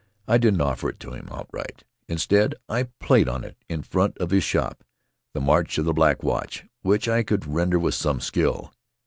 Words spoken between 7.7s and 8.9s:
with some skill.